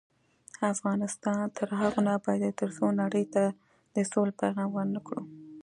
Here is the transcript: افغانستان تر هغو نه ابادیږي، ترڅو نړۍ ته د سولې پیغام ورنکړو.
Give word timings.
افغانستان 0.73 1.41
تر 1.57 1.67
هغو 1.79 1.99
نه 2.05 2.11
ابادیږي، 2.19 2.51
ترڅو 2.61 2.85
نړۍ 3.01 3.25
ته 3.33 3.43
د 3.93 3.95
سولې 4.11 4.33
پیغام 4.41 4.69
ورنکړو. 4.73 5.21